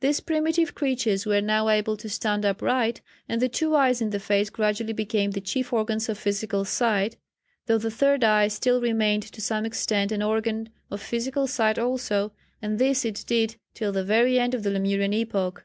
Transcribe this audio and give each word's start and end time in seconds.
These 0.00 0.18
primitive 0.18 0.74
creatures 0.74 1.24
were 1.24 1.40
now 1.40 1.68
able 1.68 1.96
to 1.98 2.08
stand 2.08 2.44
upright, 2.44 3.00
and 3.28 3.40
the 3.40 3.48
two 3.48 3.76
eyes 3.76 4.02
in 4.02 4.10
the 4.10 4.18
face 4.18 4.50
gradually 4.50 4.92
became 4.92 5.30
the 5.30 5.40
chief 5.40 5.72
organs 5.72 6.08
of 6.08 6.18
physical 6.18 6.64
sight, 6.64 7.16
though 7.66 7.78
the 7.78 7.88
third 7.88 8.24
eye 8.24 8.48
still 8.48 8.80
remained 8.80 9.22
to 9.32 9.40
some 9.40 9.64
extent 9.64 10.10
an 10.10 10.20
organ 10.20 10.70
of 10.90 11.00
physical 11.00 11.46
sight 11.46 11.78
also, 11.78 12.32
and 12.60 12.80
this 12.80 13.04
it 13.04 13.22
did 13.28 13.54
till 13.72 13.92
the 13.92 14.02
very 14.02 14.36
end 14.36 14.52
of 14.52 14.64
the 14.64 14.70
Lemurian 14.70 15.12
epoch. 15.12 15.64